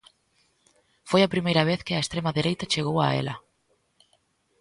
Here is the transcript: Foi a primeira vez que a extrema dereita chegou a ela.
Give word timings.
Foi 1.09 1.21
a 1.23 1.31
primeira 1.33 1.63
vez 1.69 1.79
que 1.85 1.93
a 1.95 2.01
extrema 2.03 2.31
dereita 2.37 2.71
chegou 2.73 2.97
a 3.01 3.07
ela. 3.21 3.35